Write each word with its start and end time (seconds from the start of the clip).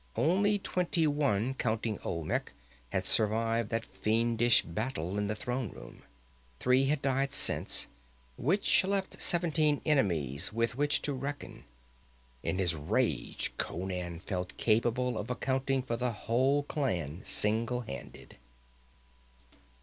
Only 0.15 0.57
twenty 0.57 1.05
one, 1.05 1.53
counting 1.53 1.99
Olmec, 1.99 2.53
had 2.89 3.05
survived 3.05 3.69
that 3.69 3.85
fiendish 3.85 4.63
battle 4.63 5.15
in 5.19 5.27
the 5.27 5.35
throne 5.35 5.69
room. 5.69 6.01
Three 6.59 6.85
had 6.85 7.03
died 7.03 7.31
since, 7.31 7.85
which 8.35 8.83
left 8.83 9.21
seventeen 9.21 9.79
enemies 9.85 10.51
with 10.51 10.73
which 10.75 11.03
to 11.03 11.13
reckon. 11.13 11.65
In 12.41 12.57
his 12.57 12.73
rage 12.73 13.53
Conan 13.59 14.19
felt 14.21 14.57
capable 14.57 15.19
of 15.19 15.29
accounting 15.29 15.83
for 15.83 15.97
the 15.97 16.11
whole 16.11 16.63
clan 16.63 17.21
single 17.23 17.81
handed. 17.81 18.37